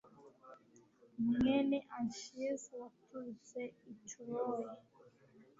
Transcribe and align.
mwene 1.33 1.77
Anchise 1.95 2.69
waturutse 2.81 3.61
i 3.91 3.93
Troy 4.07 4.61